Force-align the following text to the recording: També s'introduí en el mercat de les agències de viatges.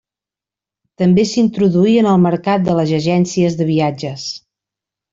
També 1.01 1.25
s'introduí 1.33 1.95
en 2.05 2.09
el 2.15 2.19
mercat 2.25 2.65
de 2.71 2.81
les 2.81 2.97
agències 3.03 3.63
de 3.63 3.71
viatges. 3.73 4.29